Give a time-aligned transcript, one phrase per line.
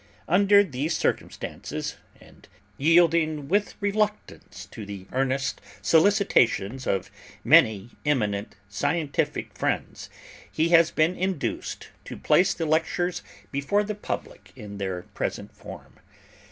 [0.27, 7.11] Under these circumstances, and yielding with reluctance to the earnest solicitations of
[7.43, 10.09] many eminent scientific friends,
[10.51, 15.99] he has been induced to place the Lectures before the public in their present form.